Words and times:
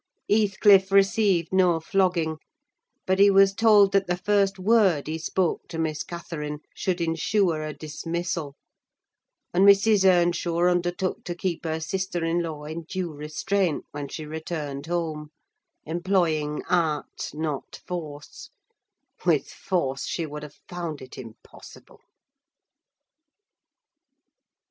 Heathcliff 0.27 0.91
received 0.91 1.53
no 1.53 1.79
flogging, 1.79 2.37
but 3.05 3.19
he 3.19 3.29
was 3.29 3.53
told 3.53 3.91
that 3.91 4.07
the 4.07 4.17
first 4.17 4.57
word 4.57 5.05
he 5.05 5.19
spoke 5.19 5.67
to 5.67 5.77
Miss 5.77 6.01
Catherine 6.03 6.61
should 6.73 6.99
ensure 6.99 7.61
a 7.63 7.71
dismissal; 7.71 8.55
and 9.53 9.63
Mrs. 9.63 10.03
Earnshaw 10.03 10.63
undertook 10.65 11.23
to 11.25 11.35
keep 11.35 11.65
her 11.65 11.79
sister 11.79 12.25
in 12.25 12.41
law 12.41 12.63
in 12.63 12.81
due 12.85 13.13
restraint 13.13 13.85
when 13.91 14.07
she 14.07 14.25
returned 14.25 14.87
home; 14.87 15.29
employing 15.85 16.63
art, 16.67 17.29
not 17.35 17.79
force: 17.85 18.49
with 19.23 19.49
force 19.51 20.07
she 20.07 20.25
would 20.25 20.41
have 20.41 20.57
found 20.67 21.03
it 21.03 21.15
impossible. 21.15 21.99